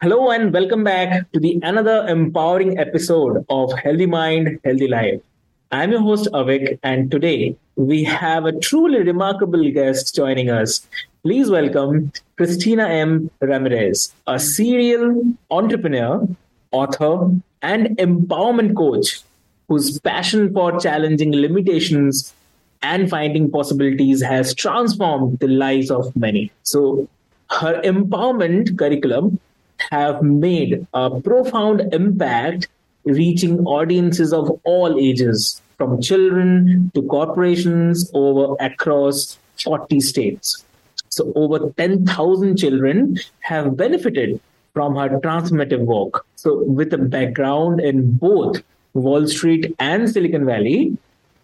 [0.00, 5.20] Hello and welcome back to the another empowering episode of Healthy Mind, Healthy Life.
[5.72, 10.86] I'm your host Avik and today we have a truly remarkable guest joining us.
[11.24, 13.28] Please welcome Cristina M.
[13.40, 16.28] Ramirez, a serial entrepreneur,
[16.70, 19.22] author, and empowerment coach
[19.66, 22.32] whose passion for challenging limitations
[22.82, 26.52] and finding possibilities has transformed the lives of many.
[26.62, 27.08] So
[27.50, 29.40] her empowerment curriculum
[29.90, 32.68] have made a profound impact
[33.04, 40.64] reaching audiences of all ages from children to corporations over across 40 states.
[41.08, 44.40] So over 10000 children have benefited
[44.74, 46.26] from her transformative work.
[46.36, 48.62] So with a background in both
[48.94, 50.96] wall street and silicon valley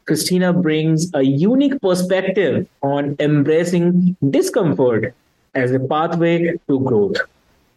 [0.07, 5.15] cristina brings a unique perspective on embracing discomfort
[5.55, 7.17] as a pathway to growth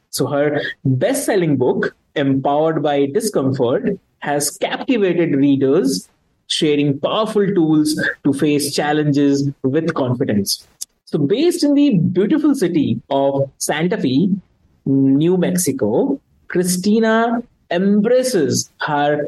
[0.09, 6.09] so her best selling book, Empowered by Discomfort, has captivated readers,
[6.47, 10.67] sharing powerful tools to face challenges with confidence.
[11.05, 14.29] So, based in the beautiful city of Santa Fe,
[14.85, 19.27] New Mexico, Cristina embraces her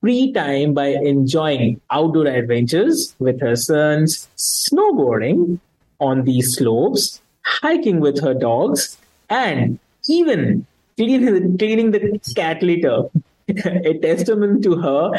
[0.00, 5.58] free time by enjoying outdoor adventures with her sons, snowboarding
[6.00, 8.96] on these slopes, hiking with her dogs,
[9.28, 9.78] and
[10.08, 10.66] even
[10.96, 13.04] cleaning, the cat litter,
[13.48, 15.10] a testament to her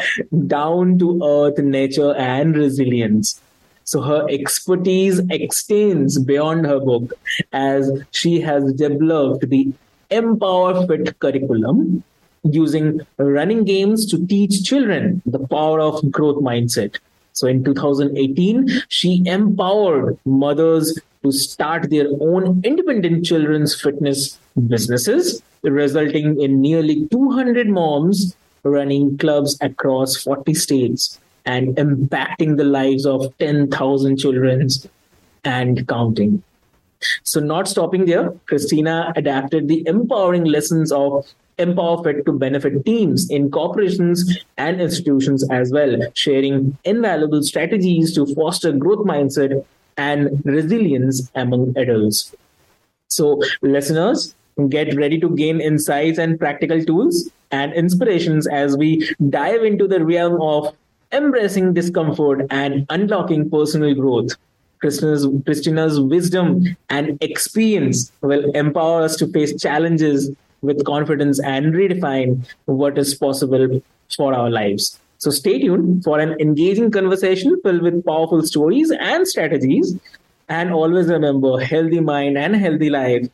[0.46, 3.40] down to earth nature and resilience.
[3.84, 7.12] So her expertise extends beyond her book
[7.52, 9.72] as she has developed the
[10.10, 12.04] Empower Fit curriculum
[12.44, 16.98] using running games to teach children the power of growth mindset.
[17.32, 24.38] So in 2018, she empowered mothers to start their own independent children's fitness
[24.68, 33.06] businesses, resulting in nearly 200 moms running clubs across 40 states and impacting the lives
[33.06, 34.68] of 10,000 children
[35.44, 36.42] and counting.
[37.24, 41.26] So, not stopping there, Cristina adapted the empowering lessons of
[41.58, 48.26] Empower Fit to benefit teams in corporations and institutions as well, sharing invaluable strategies to
[48.34, 49.64] foster growth mindset
[50.02, 52.34] and resilience among adults.
[53.08, 54.34] So, listeners,
[54.68, 58.88] get ready to gain insights and practical tools and inspirations as we
[59.30, 60.74] dive into the realm of
[61.12, 64.30] embracing discomfort and unlocking personal growth.
[64.80, 70.30] Cristina's, Cristina's wisdom and experience will empower us to face challenges
[70.62, 73.80] with confidence and redefine what is possible
[74.16, 74.98] for our lives.
[75.22, 79.96] So stay tuned for an engaging conversation filled with powerful stories and strategies.
[80.48, 83.28] And always remember healthy mind and healthy life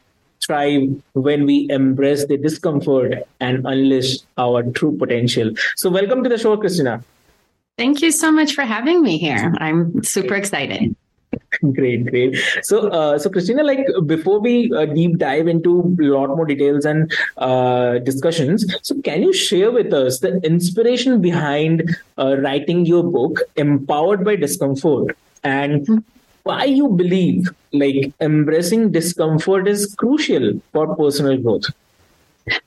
[0.44, 0.82] thrive
[1.14, 5.52] when we embrace the discomfort and unleash our true potential.
[5.76, 7.02] So, welcome to the show, Cristina.
[7.78, 9.54] Thank you so much for having me here.
[9.56, 10.94] I'm super excited.
[11.72, 12.36] great great.
[12.62, 16.84] So uh, so cristina like before we uh, deep dive into a lot more details
[16.84, 23.02] and uh, discussions so can you share with us the inspiration behind uh, writing your
[23.02, 25.16] book empowered by discomfort?
[25.44, 25.98] And mm-hmm.
[26.42, 31.66] why you believe like embracing discomfort is crucial for personal growth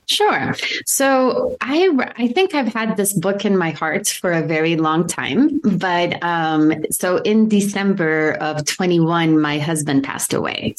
[0.06, 0.54] Sure.
[0.86, 5.06] So I I think I've had this book in my heart for a very long
[5.06, 10.74] time, but um, so in December of 21, my husband passed away,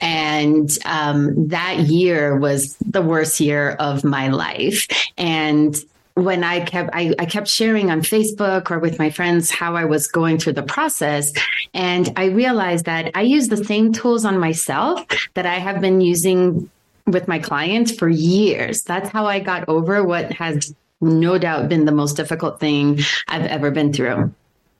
[0.00, 5.76] and um, that year was the worst year of my life, and
[6.18, 9.84] when I kept I, I, kept sharing on Facebook or with my friends how I
[9.84, 11.32] was going through the process.
[11.74, 16.00] And I realized that I use the same tools on myself that I have been
[16.00, 16.68] using
[17.08, 18.82] with my clients for years.
[18.82, 23.46] That's how I got over what has no doubt been the most difficult thing I've
[23.46, 24.32] ever been through.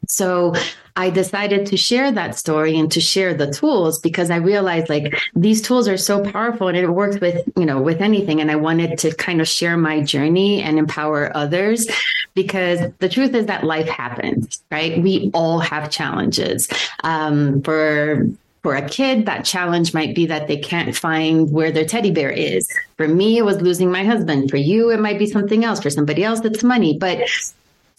[0.06, 0.54] So
[0.96, 5.14] I decided to share that story and to share the tools because I realized like
[5.34, 8.40] these tools are so powerful and it works with, you know, with anything.
[8.40, 11.86] And I wanted to kind of share my journey and empower others
[12.34, 15.02] because the truth is that life happens, right?
[15.02, 16.68] We all have challenges.
[17.04, 18.26] Um, for
[18.68, 22.30] for a kid, that challenge might be that they can't find where their teddy bear
[22.30, 22.70] is.
[22.98, 24.50] For me, it was losing my husband.
[24.50, 25.80] For you, it might be something else.
[25.80, 26.98] For somebody else, it's money.
[26.98, 27.26] But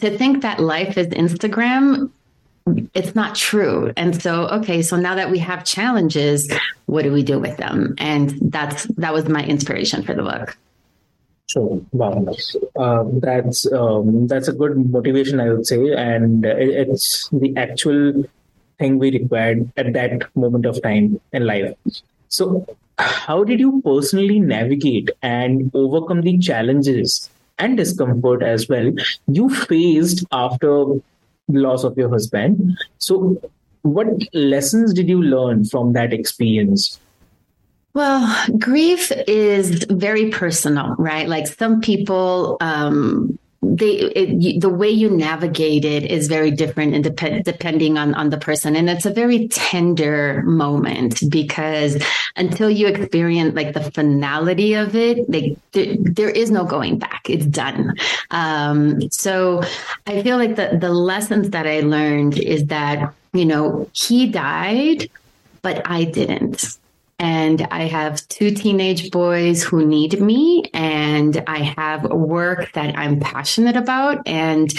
[0.01, 2.12] to think that life is Instagram,
[2.94, 3.92] it's not true.
[3.98, 6.54] And so, okay, so now that we have challenges,
[6.86, 7.95] what do we do with them?
[7.98, 10.56] And that's that was my inspiration for the book.
[11.48, 12.27] So wow,
[12.75, 18.25] um, that's um, that's a good motivation, I would say, and it's the actual
[18.79, 21.73] thing we required at that moment of time in life.
[22.29, 22.65] So,
[22.97, 28.91] how did you personally navigate and overcome the challenges and discomfort as well
[29.27, 30.99] you faced after
[31.49, 32.77] the loss of your husband.
[32.99, 33.41] So,
[33.81, 36.99] what lessons did you learn from that experience?
[37.93, 41.27] Well, grief is very personal, right?
[41.27, 47.03] Like some people, um, they it, the way you navigate it is very different and
[47.03, 48.75] dep- depending on on the person.
[48.75, 52.01] And it's a very tender moment because
[52.35, 57.29] until you experience like the finality of it like there, there is no going back.
[57.29, 57.95] It's done.
[58.31, 59.62] Um, so
[60.07, 65.09] i feel like the the lessons that i learned is that you know he died
[65.62, 66.77] but i didn't
[67.19, 73.19] and I have two teenage boys who need me, and I have work that I'm
[73.19, 74.25] passionate about.
[74.25, 74.74] And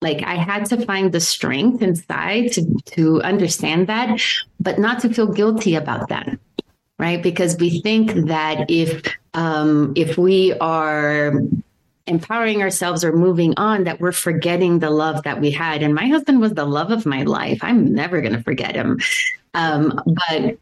[0.00, 4.20] like I had to find the strength inside to, to understand that,
[4.58, 6.38] but not to feel guilty about that.
[6.98, 7.22] Right.
[7.22, 9.02] Because we think that if
[9.34, 11.34] um, if we are
[12.06, 16.06] empowering ourselves or moving on that we're forgetting the love that we had and my
[16.06, 19.00] husband was the love of my life i'm never going to forget him
[19.54, 20.56] um, but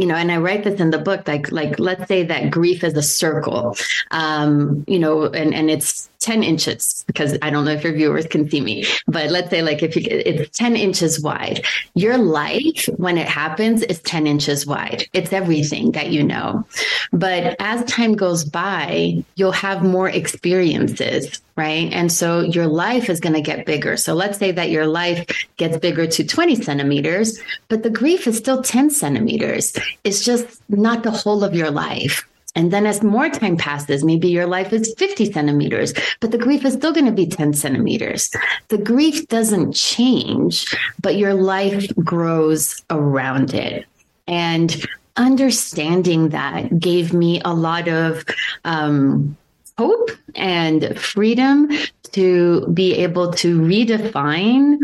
[0.00, 2.84] you know, and I write this in the book, like, like let's say that grief
[2.84, 3.76] is a circle,
[4.10, 8.26] um, you know, and, and it's 10 inches because I don't know if your viewers
[8.26, 11.64] can see me, but let's say like if you, it's 10 inches wide,
[11.94, 15.06] your life when it happens is 10 inches wide.
[15.12, 16.66] It's everything that you know.
[17.12, 21.90] But as time goes by, you'll have more experiences, right?
[21.92, 23.96] And so your life is going to get bigger.
[23.96, 25.26] So let's say that your life
[25.56, 27.38] gets bigger to 20 centimeters,
[27.68, 29.76] but the grief is still 10 centimeters.
[30.04, 32.28] It's just not the whole of your life.
[32.54, 36.64] And then as more time passes, maybe your life is 50 centimeters, but the grief
[36.64, 38.30] is still going to be 10 centimeters.
[38.68, 43.86] The grief doesn't change, but your life grows around it.
[44.26, 44.86] And
[45.16, 48.24] understanding that gave me a lot of
[48.64, 49.36] um,
[49.78, 51.70] hope and freedom
[52.12, 54.78] to be able to redefine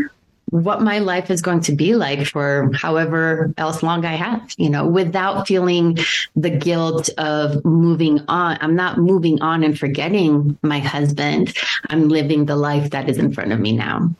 [0.49, 4.69] what my life is going to be like for however else long I have, you
[4.69, 5.97] know, without feeling
[6.35, 8.59] the guilt of moving on.
[8.61, 11.57] I'm not moving on and forgetting my husband.
[11.89, 14.13] I'm living the life that is in front of me now.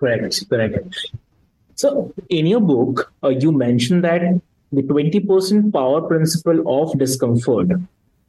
[0.00, 1.12] Correct, correct.
[1.76, 4.40] So, in your book, uh, you mentioned that
[4.72, 7.70] the 20% power principle of discomfort.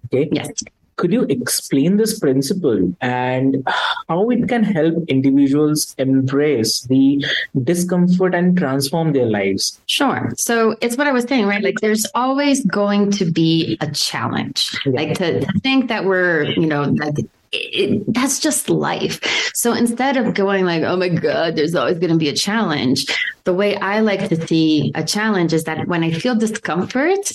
[0.05, 0.29] Okay.
[0.31, 0.51] Yes
[0.95, 3.67] could you explain this principle and
[4.07, 7.23] how it can help individuals embrace the
[7.63, 9.79] discomfort and transform their lives?
[9.87, 10.31] Sure.
[10.37, 11.63] So it's what I was saying, right?
[11.63, 14.69] Like there's always going to be a challenge.
[14.85, 14.91] Yeah.
[14.91, 19.19] Like to, to, think that we're, you know, like it, that's just life.
[19.53, 23.05] So instead of going like, oh my God, there's always going to be a challenge,
[23.43, 27.31] the way I like to see a challenge is that when I feel discomfort,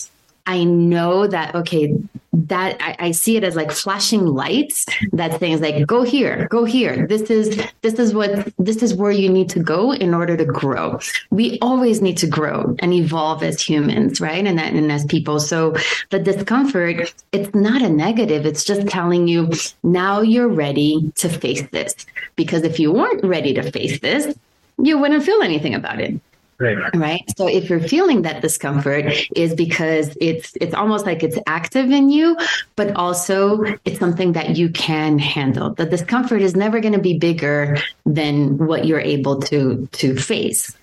[0.48, 1.94] I know that, okay,
[2.32, 6.64] that I, I, see it as like flashing lights that things like go here go
[6.64, 7.06] here.
[7.06, 10.44] This is this is what this is where you need to go in order to
[10.44, 11.00] grow.
[11.30, 14.46] We always need to grow and evolve as humans right?
[14.46, 15.40] And, that, and as people.
[15.40, 15.74] So
[16.10, 18.46] the discomfort it's not a negative.
[18.46, 19.50] It's just telling you
[19.82, 21.94] now you're ready to face this.
[22.36, 24.34] Because if you weren't ready to face this
[24.80, 26.20] you wouldn't feel anything about it
[26.60, 26.76] Right.
[26.96, 27.24] right?
[27.36, 32.10] So if you're feeling that discomfort is because it's it's almost like it's active in
[32.10, 32.36] you
[32.74, 35.74] but also it's something that you can handle.
[35.74, 40.76] The discomfort is never going to be bigger than what you're able to to face.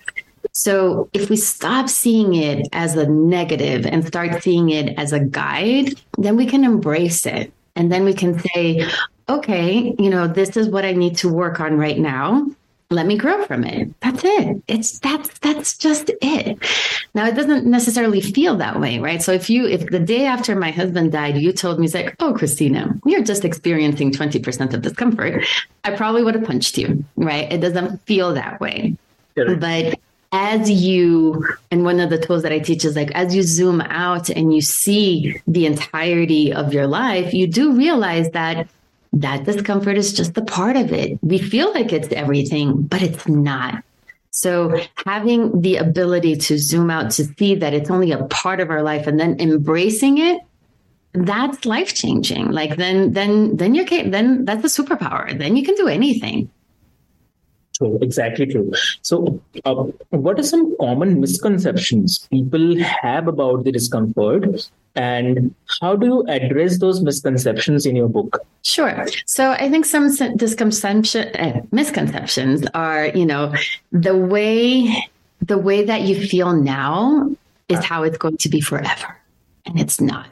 [0.52, 5.20] So if we stop seeing it as a negative and start seeing it as a
[5.20, 7.52] guide then we can embrace it.
[7.74, 8.88] And then we can say
[9.28, 12.46] okay you know this is what i need to work on right now
[12.90, 13.88] let me grow from it.
[14.00, 14.62] That's it.
[14.68, 16.58] It's that's that's just it.
[17.14, 19.20] Now it doesn't necessarily feel that way, right?
[19.20, 22.32] So if you if the day after my husband died, you told me like, "Oh,
[22.32, 25.44] Cristina, you're just experiencing 20% of discomfort."
[25.84, 27.52] I probably would have punched you, right?
[27.52, 28.96] It doesn't feel that way.
[29.36, 29.56] Sure.
[29.56, 29.98] But
[30.32, 33.80] as you and one of the tools that I teach is like as you zoom
[33.80, 38.68] out and you see the entirety of your life, you do realize that
[39.20, 41.18] that discomfort is just a part of it.
[41.22, 43.82] We feel like it's everything, but it's not.
[44.30, 48.70] So having the ability to zoom out to see that it's only a part of
[48.70, 50.40] our life and then embracing it,
[51.14, 52.50] that's life changing.
[52.50, 55.36] Like then, then, then you're then that's a superpower.
[55.38, 56.50] Then you can do anything.
[57.76, 58.72] True, exactly true.
[59.02, 59.74] So, uh,
[60.10, 66.78] what are some common misconceptions people have about the discomfort, and how do you address
[66.78, 68.46] those misconceptions in your book?
[68.62, 69.06] Sure.
[69.26, 73.52] So, I think some disconception, uh, misconceptions are, you know,
[73.92, 75.04] the way
[75.42, 77.30] the way that you feel now
[77.68, 79.18] is how it's going to be forever,
[79.66, 80.26] and it's not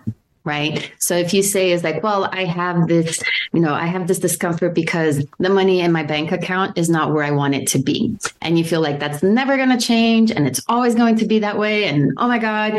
[0.45, 0.93] right?
[0.99, 3.23] So if you say is like, well, I have this,
[3.53, 7.13] you know, I have this discomfort because the money in my bank account is not
[7.13, 8.17] where I want it to be.
[8.43, 11.39] And you feel like that's never going to change and it's always going to be
[11.41, 12.75] that way and oh my god,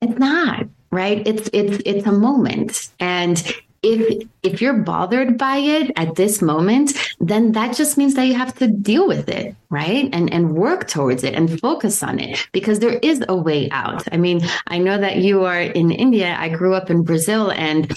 [0.00, 1.26] it's not, right?
[1.26, 2.88] It's it's it's a moment.
[2.98, 3.42] And
[3.82, 8.34] if if you're bothered by it at this moment then that just means that you
[8.34, 10.08] have to deal with it right?
[10.12, 14.02] And and work towards it and focus on it because there is a way out.
[14.12, 16.36] I mean i know that you are in india.
[16.38, 17.92] I grew up in brazil and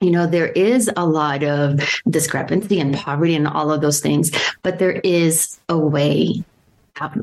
[0.00, 4.30] you know there is a lot of discrepancy and poverty and all of those things
[4.62, 6.44] but there is a way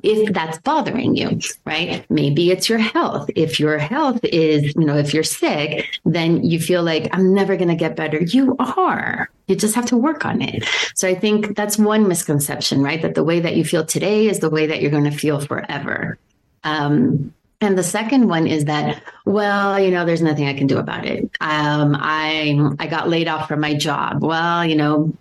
[0.03, 2.05] if that's bothering you, right?
[2.09, 3.29] Maybe it's your health.
[3.35, 7.55] If your health is, you know, if you're sick, then you feel like I'm never
[7.55, 8.21] going to get better.
[8.21, 9.29] You are.
[9.47, 10.67] You just have to work on it.
[10.95, 13.01] So I think that's one misconception, right?
[13.01, 15.39] That the way that you feel today is the way that you're going to feel
[15.39, 16.17] forever.
[16.63, 20.77] Um, and the second one is that, well, you know, there's nothing I can do
[20.77, 21.23] about it.
[21.39, 24.21] Um, I I got laid off from my job.
[24.21, 25.13] Well, you know,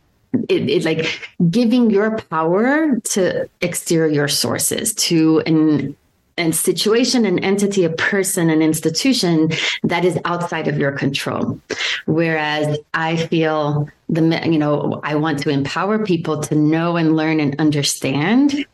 [0.48, 1.20] it, it, like
[1.50, 5.96] giving your power to exterior sources to an
[6.38, 9.50] and situation, an entity, a person, an institution
[9.82, 11.60] that is outside of your control.
[12.06, 17.40] Whereas I feel the you know I want to empower people to know and learn
[17.40, 18.66] and understand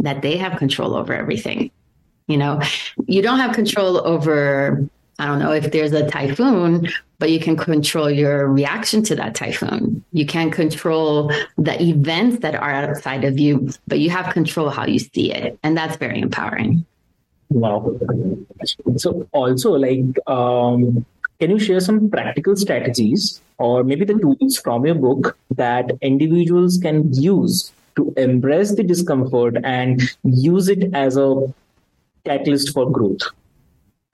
[0.00, 1.70] that they have control over everything.
[2.26, 2.60] You know,
[3.06, 7.56] you don't have control over I don't know if there's a typhoon, but you can
[7.56, 10.04] control your reaction to that typhoon.
[10.12, 14.86] You can't control the events that are outside of you, but you have control how
[14.86, 15.58] you see it.
[15.62, 16.84] And that's very empowering.
[17.50, 17.96] Wow.
[18.96, 21.06] So, also, like, um,
[21.38, 26.78] can you share some practical strategies or maybe the tools from your book that individuals
[26.78, 31.52] can use to embrace the discomfort and use it as a
[32.24, 33.22] catalyst for growth?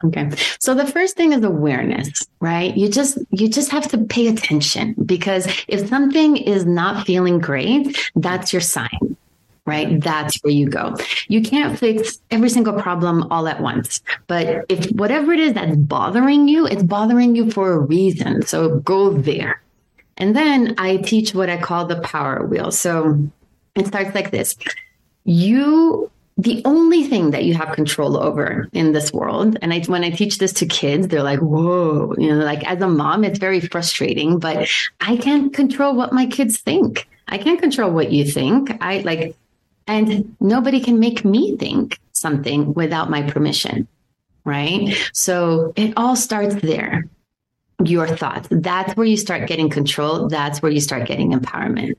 [0.02, 0.30] Okay.
[0.58, 2.74] So the first thing is awareness, right?
[2.76, 7.98] You just you just have to pay attention because if something is not feeling great,
[8.14, 9.16] that's your sign.
[9.66, 10.00] Right?
[10.00, 10.96] That's where you go.
[11.28, 14.00] You can't fix every single problem all at once.
[14.26, 18.44] But if whatever it is that's bothering you, it's bothering you for a reason.
[18.46, 19.62] So go there.
[20.16, 22.72] And then I teach what I call the power wheel.
[22.72, 23.30] So
[23.76, 24.56] it starts like this.
[25.24, 30.04] You the only thing that you have control over in this world and I, when
[30.04, 33.38] i teach this to kids they're like whoa you know like as a mom it's
[33.38, 34.68] very frustrating but
[35.00, 37.06] i can't control what my kids think.
[37.32, 38.76] I can't control what you think.
[38.80, 39.36] I like
[39.86, 43.86] and nobody can make me think something without my permission
[44.44, 44.96] right?
[45.12, 47.04] So it all starts there
[47.84, 48.48] your thoughts.
[48.50, 50.28] That's where you start getting control.
[50.28, 51.94] That's where you start getting empowerment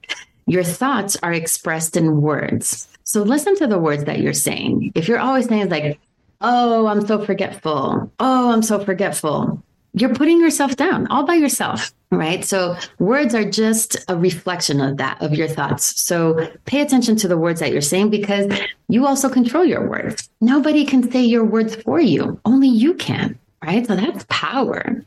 [0.51, 4.93] your thoughts are expressed in words so listen to the words that you're saying.
[4.95, 5.99] If you're always saying like,
[6.39, 8.09] oh, I'm so forgetful.
[8.21, 9.61] Oh, I'm so forgetful.
[9.93, 12.45] You're putting yourself down all by yourself, right?
[12.45, 16.01] So words are just a reflection of that, of your thoughts.
[16.01, 18.49] So pay attention to the words that you're saying because
[18.87, 20.29] you also control your words.
[20.39, 22.39] Nobody can say your words for you.
[22.45, 23.85] Only you can, right?
[23.85, 25.03] So that's power.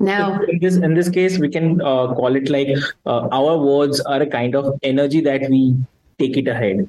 [0.00, 2.68] Now, in this in this case, we can uh, call it like
[3.06, 5.76] uh, our words are a kind of energy that we
[6.18, 6.88] take it ahead.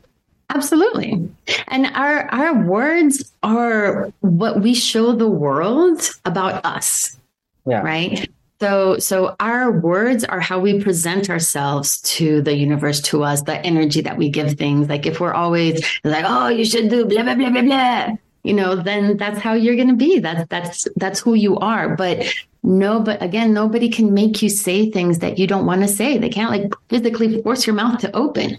[0.49, 1.29] Absolutely.
[1.67, 7.17] And our our words are what we show the world about us.
[7.65, 7.81] Yeah.
[7.81, 8.29] Right?
[8.59, 13.57] So so our words are how we present ourselves to the universe, to us, the
[13.65, 14.87] energy that we give things.
[14.87, 18.07] Like if we're always like, oh, you should do blah blah blah blah blah,
[18.43, 20.19] you know, then that's how you're gonna be.
[20.19, 21.95] That's that's that's who you are.
[21.95, 22.25] But
[22.63, 26.17] no, but again, nobody can make you say things that you don't want to say.
[26.17, 28.57] They can't like physically force your mouth to open.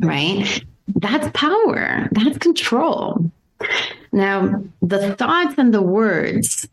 [0.00, 3.30] Right that's power, that's control.
[4.12, 6.68] Now, the thoughts and the words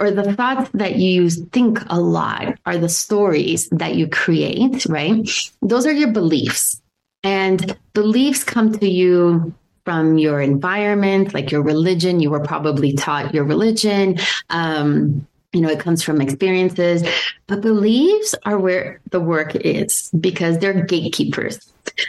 [0.00, 5.28] or the thoughts that you think a lot are the stories that you create, right?
[5.62, 6.80] Those are your beliefs.
[7.22, 12.20] And beliefs come to you from your environment, like your religion.
[12.20, 14.18] You were probably taught your religion.
[14.50, 17.02] Um, you know, it comes from experiences,
[17.46, 21.58] but beliefs are where the work is because they're gatekeepers.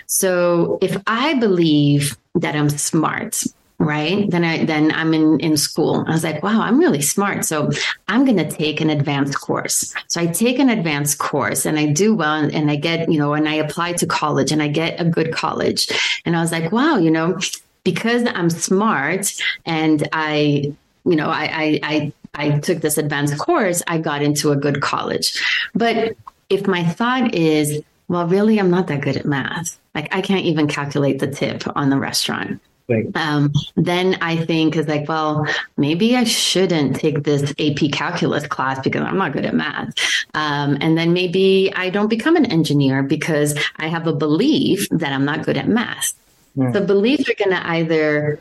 [0.08, 3.42] So if I believe that I'm smart,
[3.80, 6.04] right then i then i'm in in school.
[6.06, 7.46] I was like wow i'm really smart.
[7.46, 7.72] So
[8.10, 9.94] i'm going to take an advanced course.
[10.08, 13.34] So i take an advanced course and i do well and i get you know
[13.34, 15.88] and i apply to college and i get a good college.
[16.26, 17.40] And i was like wow you know
[17.86, 19.34] because i'm smart
[19.66, 20.74] and i
[21.06, 24.82] you know i i i, I took this advanced course i got into a good
[24.82, 25.42] college
[25.76, 26.16] but
[26.50, 30.46] if my thought is well really i'm not that good at math like i can't
[30.46, 33.06] even calculate the tip on the restaurant Right.
[33.16, 35.46] Um, then I think is like, well,
[35.78, 39.94] maybe I shouldn't take this AP calculus class because I'm not good at math.
[40.34, 45.14] Um, and then maybe I don't become an engineer because I have a belief that
[45.14, 46.14] I'm not good at math.
[46.56, 46.72] Yeah.
[46.72, 48.40] The beliefs are going to either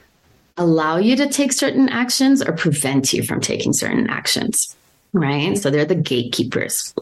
[0.59, 4.77] allow you to take certain actions or prevent you from taking certain actions.
[5.13, 5.57] Right.
[5.57, 6.95] So they're the gatekeepers.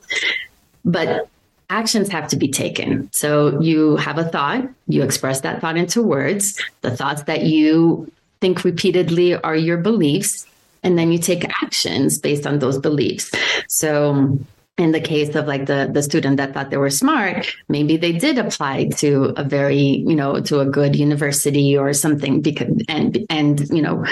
[0.85, 1.29] But
[1.69, 3.11] actions have to be taken.
[3.13, 6.63] So you have a thought, you express that thought into words.
[6.83, 8.11] The thoughts that you
[8.41, 10.47] think repeatedly are your beliefs,
[10.83, 13.33] and then you take actions based on those beliefs.
[13.67, 14.39] So
[14.79, 18.13] in the case of like the the student that thought they were smart maybe they
[18.13, 23.25] did apply to a very you know to a good university or something because and
[23.31, 24.05] and you know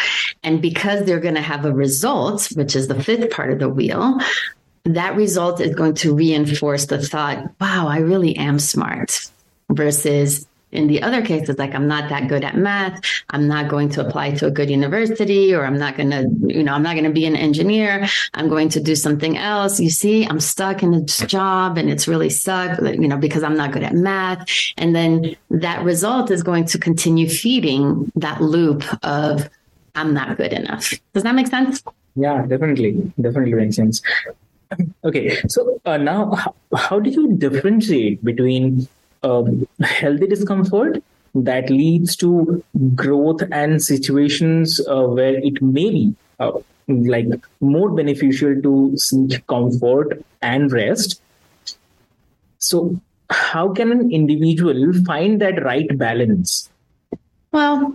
[0.42, 3.68] and because they're going to have a result which is the fifth part of the
[3.68, 4.18] wheel
[4.84, 9.30] that result is going to reinforce the thought, wow, I really am smart
[9.70, 13.00] versus in the other cases, like I'm not that good at math,
[13.30, 16.62] I'm not going to apply to a good university, or I'm not going to, you
[16.62, 18.06] know, I'm not going to be an engineer.
[18.34, 19.80] I'm going to do something else.
[19.80, 23.56] You see, I'm stuck in this job and it's really sucked, you know, because I'm
[23.56, 24.46] not good at math.
[24.76, 29.48] And then that result is going to continue feeding that loop of
[29.94, 30.92] I'm not good enough.
[31.12, 31.82] Does that make sense?
[32.16, 33.12] Yeah, definitely.
[33.20, 34.02] Definitely makes sense.
[35.04, 38.88] Okay, so uh, now how, how, do you differentiate between
[39.24, 41.02] um, healthy discomfort
[41.34, 42.62] that leads to
[42.94, 46.52] growth and situations uh, where it may be uh,
[46.86, 47.26] like
[47.60, 51.20] more beneficial to seek comfort and rest?
[52.58, 56.68] So, how can an individual find that right balance?
[57.52, 57.94] Well,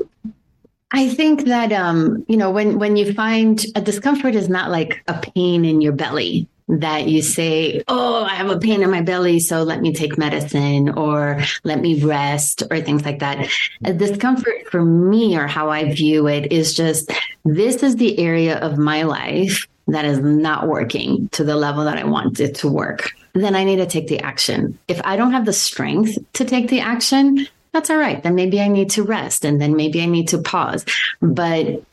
[0.92, 5.04] I think that um, you know when when you find a discomfort is not like
[5.08, 9.02] a pain in your belly that you say, Oh, I have a pain in my
[9.02, 13.50] belly, so let me take medicine or let me rest or things like that.
[13.84, 17.12] A discomfort for me or how I view it is just
[17.44, 21.98] this is the area of my life that is not working to the level that
[21.98, 23.12] I want it to work.
[23.34, 24.78] Then I need to take the action.
[24.88, 28.22] If I don't have the strength to take the action, that's all right.
[28.22, 30.86] Then maybe I need to rest and then maybe I need to pause.
[31.22, 31.84] But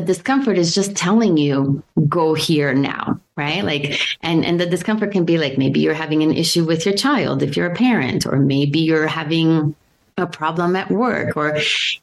[0.00, 3.64] the discomfort is just telling you go here now right?
[3.64, 6.94] Like and and the discomfort can be like maybe you're having an issue with your
[6.94, 9.74] child if you're a parent or maybe you're having
[10.18, 11.54] a problem at work or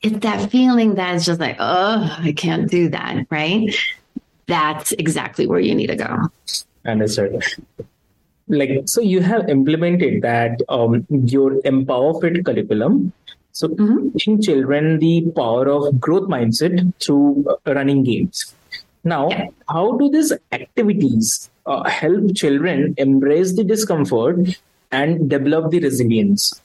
[0.03, 3.75] it's that feeling that's just like oh i can't do that right?
[4.45, 6.29] That's exactly where you need to go.
[6.85, 7.41] Understood.
[8.49, 13.13] Like so you have implemented that um, your empower fit curriculum
[13.53, 14.09] so mm-hmm.
[14.09, 18.53] teaching children the power of growth mindset through uh, running games.
[19.03, 19.47] Now, yeah.
[19.69, 24.57] how do these activities uh, help children embrace the discomfort
[24.91, 26.59] and develop the resilience?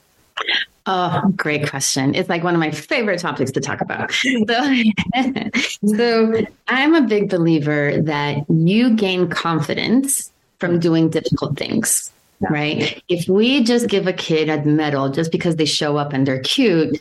[0.86, 2.14] Oh, great question.
[2.14, 4.10] It's like one of my favorite topics to talk about.
[4.10, 4.74] So,
[5.84, 13.02] so I'm a big believer that you gain confidence from doing difficult things right?
[13.08, 16.40] If we just give a kid a medal just because they show up and they're
[16.40, 17.00] cute,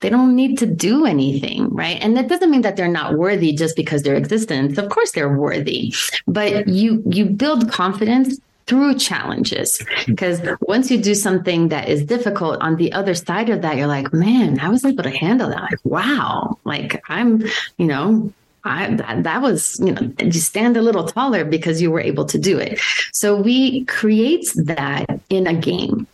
[0.00, 1.98] they don't need to do anything, right?
[2.00, 4.76] And that doesn't mean that they're not worthy just because their existence.
[4.76, 5.94] Of course they're worthy.
[6.26, 12.60] But you you build confidence through challenges because once you do something that is difficult
[12.60, 15.62] on the other side of that you're like man i was able to handle that
[15.62, 17.42] like wow like i'm
[17.76, 18.32] you know
[18.64, 22.24] I, that, that was, you know, you stand a little taller because you were able
[22.26, 22.78] to do it.
[23.12, 26.06] So we create that in a game.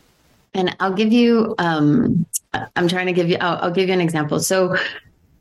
[0.55, 2.27] And I'll give you, um,
[2.75, 4.41] I'm trying to give you, I'll, I'll give you an example.
[4.41, 4.77] So,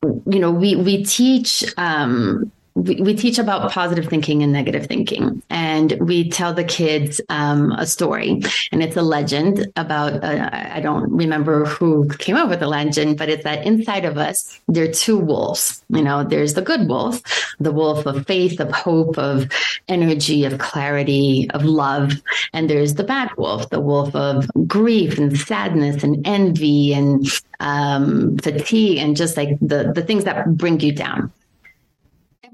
[0.03, 5.41] you know, we, we teach, um, we, we teach about positive thinking and negative thinking.
[5.49, 8.41] And we tell the kids um, a story.
[8.71, 13.17] And it's a legend about, uh, I don't remember who came up with the legend,
[13.17, 15.83] but it's that inside of us, there are two wolves.
[15.89, 17.21] You know, there's the good wolf,
[17.59, 19.51] the wolf of faith, of hope, of
[19.87, 22.13] energy, of clarity, of love.
[22.53, 27.25] And there's the bad wolf, the wolf of grief and sadness and envy and
[27.59, 31.31] um, fatigue and just like the, the things that bring you down.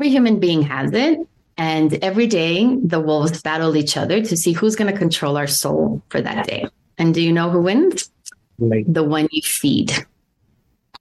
[0.04, 1.18] Every human being has it.
[1.58, 5.48] And every day the wolves battle each other to see who's going to control our
[5.48, 6.68] soul for that day.
[6.98, 8.12] And do you know who wins?
[8.60, 9.94] Like, The one you feed.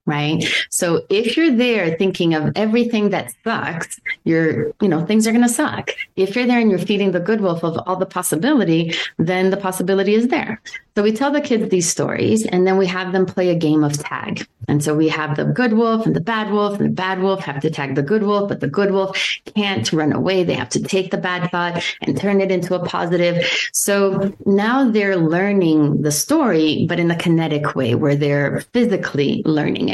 [0.05, 0.45] Right.
[0.69, 5.45] So if you're there thinking of everything that sucks, you're, you know, things are going
[5.45, 5.93] to suck.
[6.17, 9.57] If you're there and you're feeding the good wolf of all the possibility, then the
[9.57, 10.61] possibility is there.
[10.97, 13.85] So we tell the kids these stories and then we have them play a game
[13.85, 14.47] of tag.
[14.69, 17.41] And so we have the good wolf and the bad wolf and the bad wolf
[17.45, 19.17] have to tag the good wolf, but the good wolf
[19.55, 20.43] can't run away.
[20.43, 23.47] They have to take the bad thought and turn it into a positive.
[23.73, 29.88] So now they're learning the story, but in a kinetic way where they're physically learning
[29.88, 29.91] it.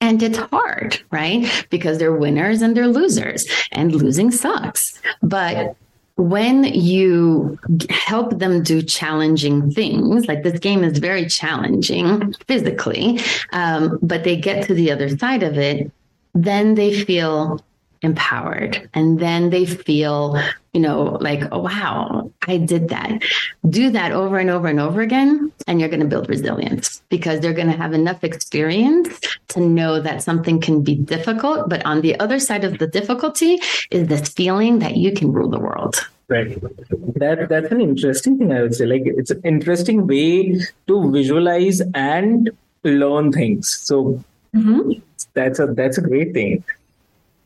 [0.00, 1.66] And it's hard, right?
[1.70, 5.00] Because they're winners and they're losers, and losing sucks.
[5.22, 5.76] But
[6.16, 7.58] when you
[7.90, 13.20] help them do challenging things, like this game is very challenging physically,
[13.52, 15.90] um, but they get to the other side of it,
[16.34, 17.62] then they feel
[18.02, 20.40] empowered and then they feel
[20.72, 23.22] you know like oh wow i did that
[23.68, 27.40] do that over and over and over again and you're going to build resilience because
[27.40, 32.00] they're going to have enough experience to know that something can be difficult but on
[32.00, 33.58] the other side of the difficulty
[33.90, 35.96] is this feeling that you can rule the world
[36.28, 36.60] Right.
[37.20, 38.50] That that's an interesting thing.
[38.50, 42.50] I would say, like it's an interesting way to visualize and
[42.82, 43.68] learn things.
[43.68, 44.98] So mm-hmm.
[45.34, 46.64] that's a that's a great thing.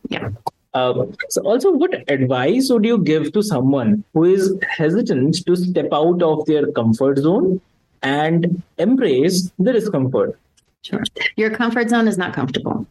[0.08, 0.30] yeah
[0.72, 5.88] Uh, so also, what advice would you give to someone who is hesitant to step
[5.92, 7.60] out of their comfort zone
[8.02, 10.38] and embrace the discomfort?
[10.82, 11.02] sure
[11.36, 12.86] your comfort zone is not comfortable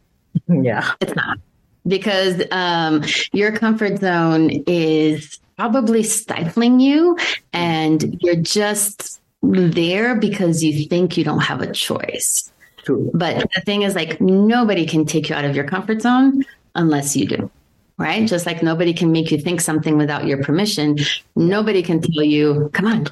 [0.48, 0.92] Yeah.
[1.02, 1.40] It's not
[1.88, 7.18] because um, your comfort zone is probably stifling you,
[7.52, 12.52] and you're just there because you think you don't have a choice.
[12.84, 13.10] True.
[13.14, 17.16] But the thing is, like, nobody can take you out of your comfort zone unless
[17.16, 17.52] you do.
[18.00, 18.26] Right?
[18.26, 20.98] Just like nobody can make you think something without your permission.
[21.36, 23.06] Nobody can tell you, come on,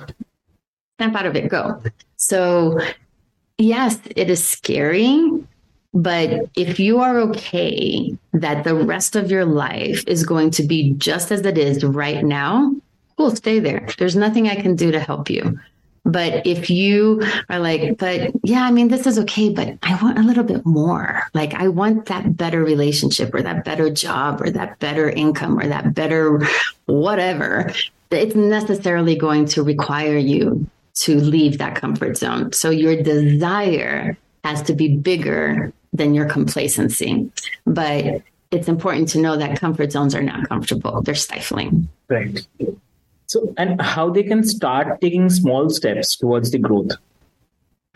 [0.98, 1.84] snap out of it, go.
[2.16, 2.80] So,
[3.58, 5.30] yes, it is scary,
[5.94, 10.94] but if you are okay that the rest of your life is going to be
[10.94, 12.74] just as it is right now,
[13.18, 13.88] cool, stay there.
[13.98, 15.60] There's nothing I can do to help you.
[16.08, 20.18] But if you are like, but yeah, I mean, this is okay, but I want
[20.18, 21.22] a little bit more.
[21.34, 25.68] Like, I want that better relationship or that better job or that better income or
[25.68, 26.42] that better
[26.86, 27.74] whatever.
[28.10, 32.54] It's necessarily going to require you to leave that comfort zone.
[32.54, 37.30] So your desire has to be bigger than your complacency.
[37.66, 41.90] But it's important to know that comfort zones are not comfortable, they're stifling.
[42.08, 42.48] Right.
[43.28, 46.92] So, and how they can start taking small steps towards the growth.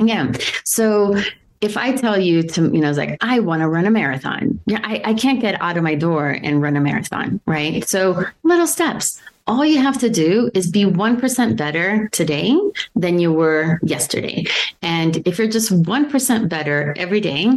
[0.04, 0.34] Yeah.
[0.66, 1.16] So
[1.62, 4.60] if I tell you to, you know, it's like, I want to run a marathon.
[4.66, 7.88] Yeah, I, I can't get out of my door and run a marathon, right?
[7.88, 9.22] So little steps.
[9.48, 12.58] All you have to do is be 1% better today
[12.96, 14.46] than you were yesterday.
[14.82, 17.48] And if you're just 1% better every day,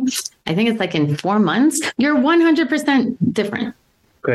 [0.46, 3.74] I think it's like in four months, you're 100% different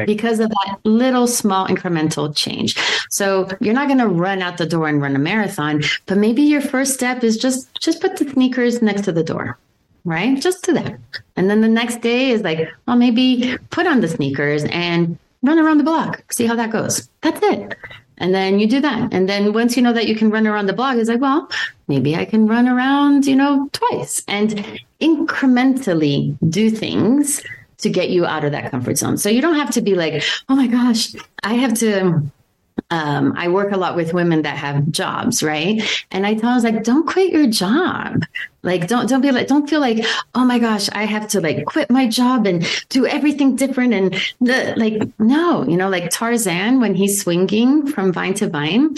[0.05, 2.75] Because of that little small incremental change.
[3.09, 6.41] So you're not going to run out the door and run a marathon, but maybe
[6.41, 9.57] your first step is just just put the sneakers next to the door.
[10.05, 10.39] Right?
[10.41, 10.97] Just do that.
[11.35, 15.59] And then the next day is like, well, maybe put on the sneakers and run
[15.59, 16.31] around the block.
[16.31, 17.09] See how that goes.
[17.21, 17.75] That's it.
[18.19, 19.13] And then you do that.
[19.13, 21.49] And then once you know that you can run around the block, it's like, well,
[21.87, 27.41] maybe I can run around, you know, twice and incrementally do things
[27.79, 29.17] to get you out of that comfort zone.
[29.17, 31.13] So you don't have to be like, oh my gosh,
[31.43, 32.23] I have to.
[32.91, 35.81] Um, I work a lot with women that have jobs, right?
[36.11, 38.23] And I tell them like, don't quit your job.
[38.63, 41.65] Like, don't don't be like, don't feel like, oh my gosh, I have to like
[41.65, 43.93] quit my job and do everything different.
[43.93, 48.95] And the like, no, you know, like Tarzan when he's swinging from vine to vine,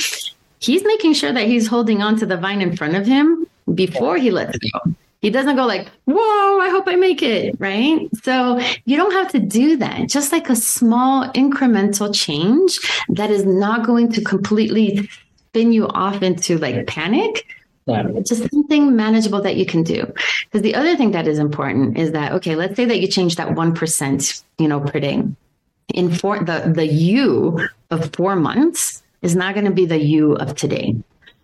[0.59, 4.17] he's making sure that he's holding on to the vine in front of him before
[4.17, 4.93] he lets go.
[5.21, 8.09] He doesn't go like, whoa, I hope I make it, right?
[8.23, 10.09] So you don't have to do that.
[10.09, 12.79] Just like a small incremental change
[13.09, 17.45] that is not going to completely spin you off into like panic.
[17.87, 18.07] Yeah.
[18.25, 20.11] Just something manageable that you can do.
[20.45, 23.35] Because the other thing that is important is that, okay, let's say that you change
[23.35, 25.23] that 1%, you know, per day.
[25.93, 30.33] in four the the you of four months is not going to be the you
[30.33, 30.95] of today.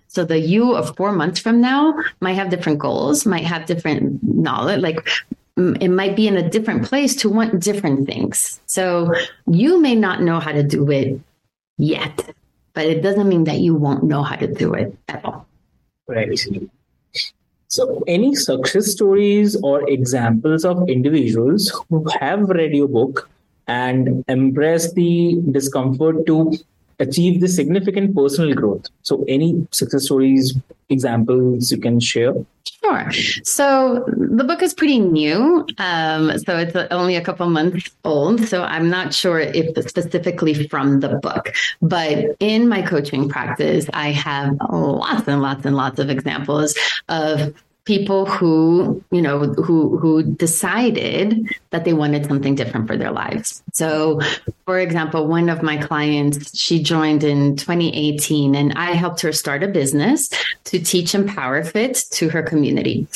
[0.08, 4.24] So the you of four months from now might have different goals, might have different
[4.24, 5.08] knowledge, like
[5.58, 8.62] it might be in a different place to want different things.
[8.68, 9.14] So
[9.48, 11.20] you may not know how to do it
[11.78, 12.34] yet,
[12.74, 15.48] but it doesn't mean that you won't know how to do it at all.
[16.08, 16.40] Right.
[17.70, 23.30] So, any success stories or examples of individuals who have read your book
[23.68, 26.54] and embrace the discomfort to
[27.00, 28.88] achieve this significant personal growth.
[29.02, 30.58] So, any success stories,
[30.90, 32.34] examples you can share?
[32.84, 33.12] Sure.
[33.44, 35.66] So the book is pretty new.
[35.78, 38.46] Um, so it's only a couple months old.
[38.46, 44.12] So I'm not sure if specifically from the book, but in my coaching practice, I
[44.12, 46.76] have lots and lots and lots of examples
[47.10, 47.54] of
[47.88, 53.64] people who you know who who decided that they wanted something different for their lives
[53.72, 54.20] so
[54.66, 59.64] for example one of my clients she joined in 2018 and i helped her start
[59.64, 60.30] a business
[60.66, 63.08] to teach empower fit to her community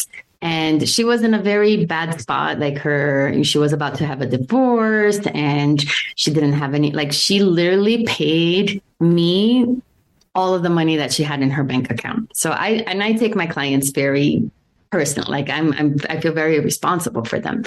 [0.41, 4.21] and she was in a very bad spot like her she was about to have
[4.21, 5.83] a divorce and
[6.15, 9.81] she didn't have any like she literally paid me
[10.33, 12.31] all of the money that she had in her bank account.
[12.33, 14.49] So I and I take my clients very
[14.91, 15.29] personal.
[15.29, 17.63] Like I'm, I'm I feel very responsible for them.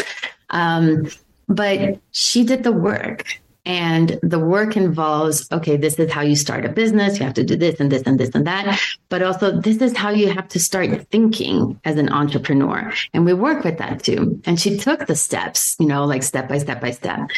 [0.51, 1.09] Um,
[1.49, 3.27] but she did the work.
[3.67, 7.19] And the work involves, okay, this is how you start a business.
[7.19, 8.79] You have to do this and this and this and that.
[9.09, 12.93] But also, this is how you have to start thinking as an entrepreneur.
[13.15, 14.39] And we work with that too.
[14.45, 17.31] And she took the steps, you know, like step by step by step.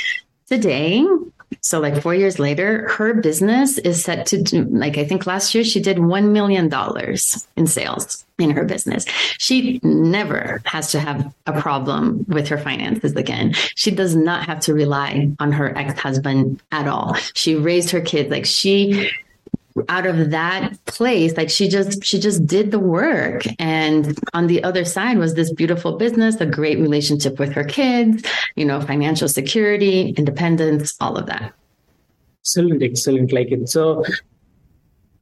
[0.49, 1.07] Today,
[1.61, 5.64] so, like four years later, her business is set to like, I think last year
[5.64, 6.72] she did $1 million
[7.56, 9.04] in sales in her business.
[9.38, 13.54] She never has to have a problem with her finances again.
[13.74, 17.14] She does not have to rely on her ex husband at all.
[17.35, 18.30] She raised her kids.
[18.30, 19.11] Like, she
[19.89, 24.62] out of that place like she just she just did the work and on the
[24.65, 28.23] other side was this beautiful business a great relationship with her kids
[28.55, 31.53] you know financial security independence all of that
[32.41, 34.03] excellent excellent like it's a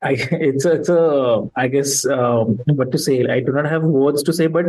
[0.04, 3.24] I, it's a, it's a I guess um, what to say.
[3.26, 4.66] I do not have words to say, but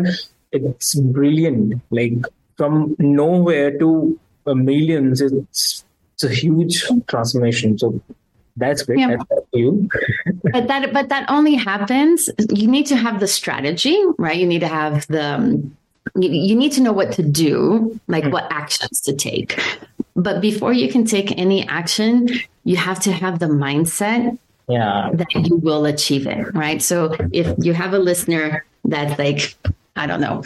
[0.52, 1.82] it's brilliant.
[1.91, 2.13] Like
[2.56, 4.17] from nowhere to
[4.48, 7.78] millions, it's it's a huge transformation.
[7.78, 8.02] So
[8.57, 8.99] that's great.
[8.99, 9.17] Yeah.
[9.17, 9.89] That's you.
[10.43, 12.29] but that but that only happens.
[12.49, 14.37] You need to have the strategy, right?
[14.37, 15.75] You need to have the um,
[16.15, 19.59] you, you need to know what to do, like what actions to take.
[20.15, 22.29] But before you can take any action,
[22.63, 24.37] you have to have the mindset
[24.69, 25.09] yeah.
[25.13, 26.81] that you will achieve it, right?
[26.81, 29.55] So if you have a listener that's like,
[29.95, 30.41] I don't know,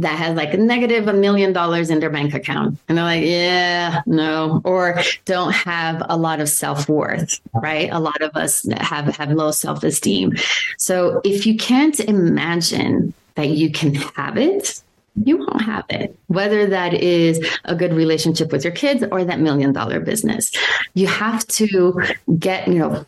[0.00, 2.78] that has like a negative a million dollars in their bank account.
[2.88, 7.88] And they're like, yeah, no, or don't have a lot of self worth, right?
[7.90, 10.36] A lot of us have, have low self esteem.
[10.76, 14.82] So if you can't imagine that you can have it,
[15.24, 19.40] you won't have it, whether that is a good relationship with your kids or that
[19.40, 20.52] million dollar business.
[20.94, 22.00] You have to
[22.38, 23.06] get, you know,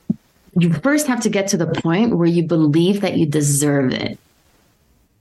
[0.57, 4.19] you first have to get to the point where you believe that you deserve it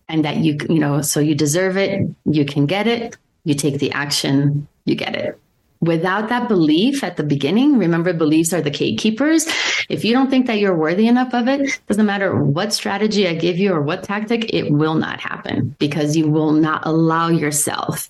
[0.09, 3.79] and that you you know so you deserve it you can get it you take
[3.79, 5.39] the action you get it.
[5.81, 9.47] Without that belief at the beginning remember beliefs are the gatekeepers.
[9.87, 13.35] If you don't think that you're worthy enough of it doesn't matter what strategy i
[13.35, 18.09] give you or what tactic it will not happen because you will not allow yourself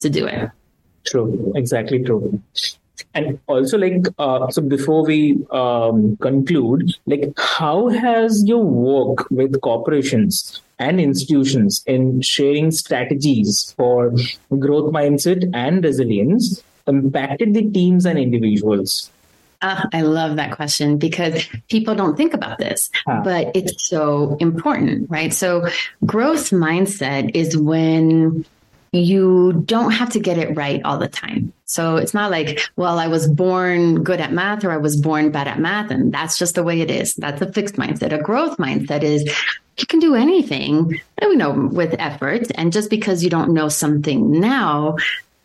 [0.00, 0.50] to do it.
[1.06, 1.52] True.
[1.56, 2.40] Exactly true
[3.14, 9.60] and also like uh, so before we um, conclude like how has your work with
[9.60, 14.12] corporations and institutions in sharing strategies for
[14.58, 19.10] growth mindset and resilience impacted the teams and individuals
[19.60, 23.22] uh, I love that question because people don't think about this, huh.
[23.24, 25.34] but it's so important, right?
[25.34, 25.66] So,
[26.06, 28.44] growth mindset is when
[28.92, 31.52] you don't have to get it right all the time.
[31.64, 35.30] So it's not like, well, I was born good at math or I was born
[35.30, 35.90] bad at math.
[35.90, 37.14] And that's just the way it is.
[37.14, 38.12] That's a fixed mindset.
[38.12, 39.24] A growth mindset is
[39.76, 42.46] you can do anything, you know, with effort.
[42.54, 44.96] And just because you don't know something now,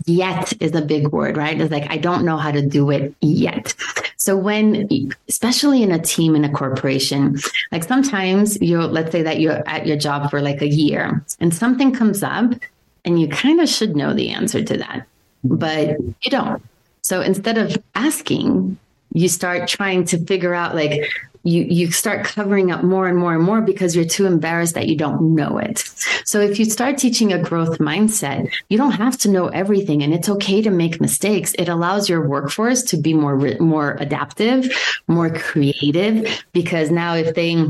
[0.06, 1.60] yet is a big word, right?
[1.60, 3.76] It's like, I don't know how to do it yet.
[4.18, 7.38] So when, especially in a team in a corporation,
[7.72, 11.54] like sometimes you, let's say that you're at your job for like a year and
[11.54, 12.54] something comes up
[13.06, 15.06] and you kind of should know the answer to that,
[15.46, 15.56] mm-hmm.
[15.56, 16.64] but you don't.
[17.02, 18.78] So instead of asking,
[19.14, 21.10] you start trying to figure out like
[21.44, 24.88] you you start covering up more and more and more because you're too embarrassed that
[24.88, 25.80] you don't know it.
[26.26, 30.14] So if you start teaching a growth mindset, you don't have to know everything and
[30.14, 31.54] it's okay to make mistakes.
[31.60, 34.72] It allows your workforce to be more more adaptive,
[35.08, 37.68] more creative because now if they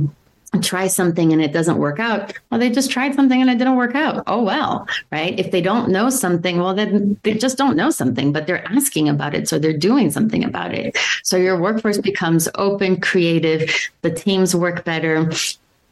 [0.62, 3.76] try something and it doesn't work out, well, they just tried something and it didn't
[3.76, 4.24] work out.
[4.28, 5.38] Oh, well, right?
[5.40, 9.10] If they don't know something, well, then they just don't know something, but they're asking
[9.10, 9.48] about it.
[9.48, 10.98] So they're doing something about it.
[11.24, 15.32] So your workforce becomes open, creative, the teams work better,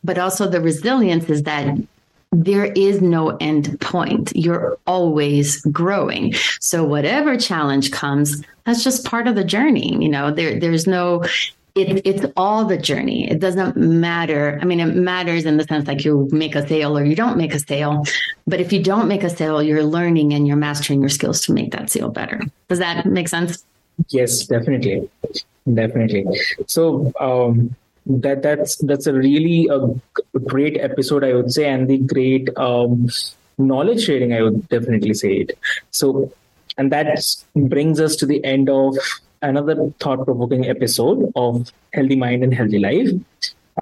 [0.04, 1.76] but also the resilience is that
[2.32, 4.32] there is no end point.
[4.36, 6.34] You're always growing.
[6.60, 10.02] So whatever challenge comes, that's just part of the journey.
[10.02, 11.26] You know, there there's no
[11.76, 13.30] it, it's all the journey.
[13.30, 14.60] It doesn't matter.
[14.62, 17.38] I mean, it matters in the sense like you make a sale or you don't
[17.38, 18.04] make a sale.
[18.46, 21.54] But if you don't make a sale, you're learning and you're mastering your skills to
[21.54, 22.42] make that sale better.
[22.68, 23.64] Does that make sense?
[24.10, 25.10] Yes, definitely,
[25.72, 26.26] definitely.
[26.68, 32.00] So um, that that's that's a really a great episode, I would say, and the
[32.00, 33.10] great um,
[33.58, 34.34] knowledge sharing.
[34.34, 35.58] I would definitely say it.
[35.92, 36.34] So,
[36.78, 37.24] and that
[37.56, 38.98] brings us to the end of
[39.42, 43.10] another thought provoking episode of Healthy Mind and Healthy Life.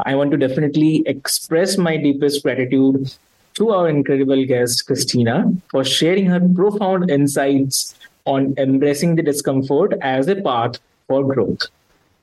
[0.05, 3.13] I want to definitely express my deepest gratitude
[3.55, 7.95] to our incredible guest, Cristina, for sharing her profound insights
[8.25, 11.63] on embracing the discomfort as a path for growth.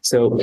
[0.02, 0.40] So,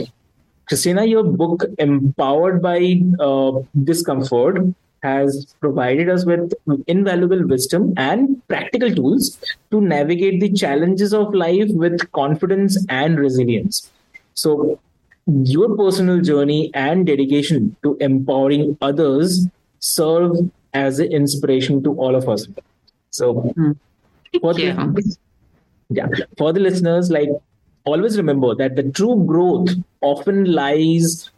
[0.68, 4.74] Cristina, your book, Empowered by uh, Discomfort,
[5.04, 6.54] has provided us with
[6.88, 9.38] invaluable wisdom and practical tools
[9.72, 13.92] to navigate the challenges of life with confidence and resilience.
[14.34, 14.80] So,
[15.28, 19.48] your personal journey and dedication to empowering others
[19.80, 20.32] serve
[20.74, 22.48] as an inspiration to all of us.
[23.12, 23.72] So, mm-hmm.
[24.42, 25.18] for the,
[25.90, 27.30] yeah, for the listeners, like
[27.86, 29.70] always remember that the true growth
[30.02, 31.30] often lies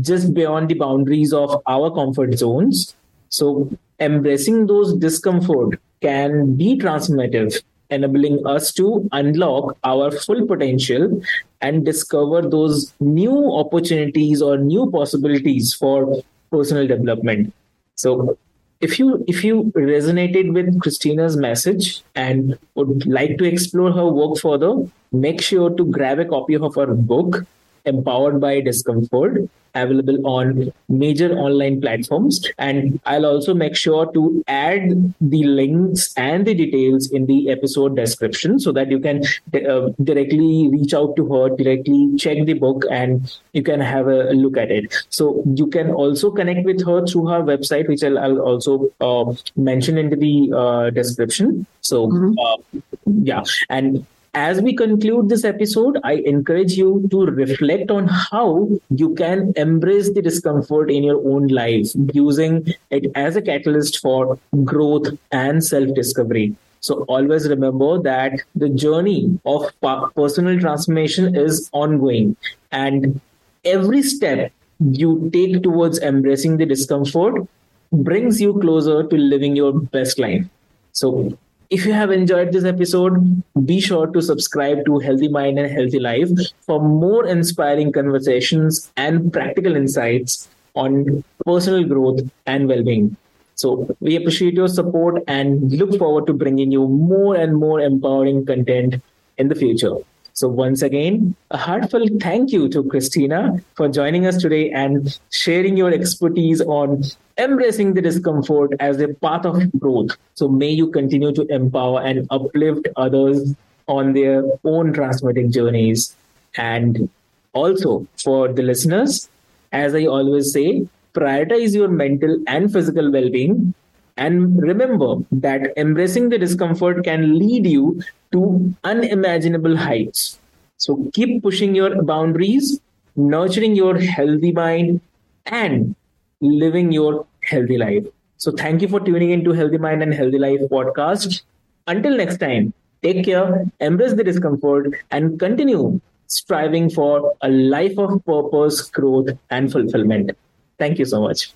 [0.00, 2.94] just beyond the boundaries of our comfort zones
[3.34, 11.20] so embracing those discomfort can be transformative, enabling us to unlock our full potential
[11.60, 17.52] and discover those new opportunities or new possibilities for personal development.
[17.96, 18.38] So
[18.80, 24.38] if you if you resonated with Cristina's message and would like to explore her work
[24.38, 24.72] further,
[25.12, 27.46] make sure to grab a copy of her book,
[27.84, 32.40] Empowered by Discomfort available on major online platforms.
[32.58, 37.96] And I'll also make sure to add the links and the details in the episode
[37.96, 39.22] description so that you can
[39.54, 44.30] uh, directly reach out to her, directly check the book, and you can have a
[44.32, 44.94] look at it.
[45.10, 49.34] So you can also connect with her through her website, which I'll, I'll also uh,
[49.56, 51.66] mention into the uh, description.
[51.80, 52.34] So, mm-hmm.
[52.38, 52.80] Uh,
[53.22, 53.42] yeah.
[53.68, 59.52] And as we conclude this episode, I encourage you to reflect on how you can
[59.56, 65.64] embrace the discomfort in your own life, using it as a catalyst for growth and
[65.64, 66.56] self discovery.
[66.80, 69.70] So always remember that the journey of
[70.14, 72.36] personal transformation is ongoing,
[72.72, 73.20] and
[73.64, 77.46] every step you take towards embracing the discomfort
[77.92, 80.44] brings you closer to living your best life.
[80.92, 81.38] So
[81.74, 85.98] if you have enjoyed this episode, be sure to subscribe to Healthy Mind and Healthy
[85.98, 86.28] Life
[86.60, 93.16] for more inspiring conversations and practical insights on personal growth and well being.
[93.56, 98.46] So, we appreciate your support and look forward to bringing you more and more empowering
[98.46, 99.02] content
[99.38, 99.96] in the future.
[100.36, 105.76] So, once again, a heartfelt thank you to Cristina for joining us today and sharing
[105.76, 107.04] your expertise on
[107.38, 110.16] embracing the discomfort as a path of growth.
[110.34, 113.54] So, may you continue to empower and uplift others
[113.86, 116.16] on their own transformative journeys.
[116.56, 117.08] And
[117.52, 119.28] also, for the listeners,
[119.70, 123.72] as I always say, prioritize your mental and physical well being
[124.16, 128.00] and remember that embracing the discomfort can lead you
[128.32, 130.38] to unimaginable heights.
[130.76, 132.80] So keep pushing your boundaries,
[133.16, 135.00] nurturing your healthy mind,
[135.46, 135.94] and
[136.40, 138.04] living your healthy life.
[138.36, 141.42] So thank you for tuning into Healthy Mind and Healthy Life podcast.
[141.86, 142.72] Until next time,
[143.02, 149.70] take care, embrace the discomfort, and continue striving for a life of purpose, growth, and
[149.70, 150.32] fulfillment.
[150.78, 151.52] Thank you so much.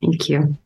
[0.00, 0.56] Thank you.